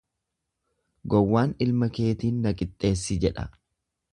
[1.13, 3.47] Gowwaan ilma keetiin na qixxeessi jedha.